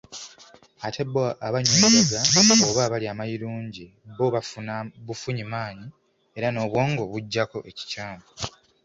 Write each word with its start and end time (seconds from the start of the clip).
Ate 0.87 1.01
bo 1.11 1.25
abanywa 1.47 1.75
enjaga 1.99 2.41
oba 2.69 2.81
abalya 2.87 3.09
amayirungi 3.13 3.85
bo 4.17 4.27
bafuna 4.35 4.73
bufunyi 5.05 5.43
maanyi 5.51 5.87
era 6.37 6.47
n'obwongo 6.51 7.01
bujjako 7.11 7.57
ekikyamu. 7.69 8.25